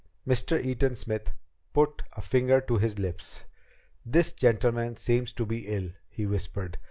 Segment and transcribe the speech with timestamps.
[0.27, 0.59] Mr.
[0.65, 1.31] Eaton Smith
[1.73, 3.43] put a finger to his lips.
[4.03, 6.79] "This gentleman seemed to be ill," he whispered.